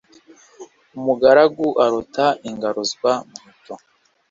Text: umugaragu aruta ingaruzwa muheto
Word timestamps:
umugaragu 0.97 1.67
aruta 1.83 2.25
ingaruzwa 2.49 3.11
muheto 3.29 3.73